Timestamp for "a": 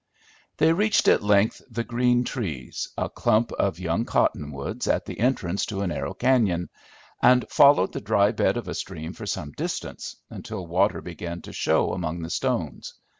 2.97-3.07, 5.81-5.87, 8.67-8.73